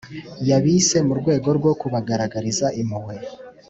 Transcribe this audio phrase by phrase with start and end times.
[0.49, 3.15] yabise mu rwego rwo kubagaragariza impuhwe